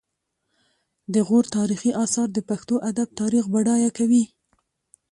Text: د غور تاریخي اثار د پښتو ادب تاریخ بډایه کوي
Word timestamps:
د 1.13 1.15
غور 1.27 1.45
تاریخي 1.57 1.91
اثار 2.03 2.27
د 2.33 2.39
پښتو 2.49 2.75
ادب 2.89 3.07
تاریخ 3.19 3.43
بډایه 3.53 3.89
کوي 3.97 4.23